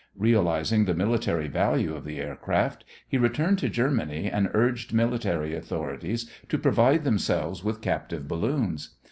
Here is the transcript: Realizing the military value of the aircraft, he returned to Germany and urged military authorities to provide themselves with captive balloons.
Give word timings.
Realizing 0.17 0.85
the 0.85 0.95
military 0.95 1.47
value 1.47 1.93
of 1.95 2.05
the 2.05 2.17
aircraft, 2.19 2.83
he 3.07 3.19
returned 3.19 3.59
to 3.59 3.69
Germany 3.69 4.31
and 4.31 4.49
urged 4.55 4.93
military 4.95 5.53
authorities 5.55 6.27
to 6.49 6.57
provide 6.57 7.03
themselves 7.03 7.63
with 7.63 7.81
captive 7.81 8.27
balloons. 8.27 8.95